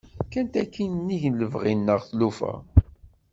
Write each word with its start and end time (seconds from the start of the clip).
Kkant 0.27 0.53
akin 0.63 0.91
nnig 0.99 1.23
lebɣi-nneɣ 1.39 1.99
tlufa. 2.09 2.53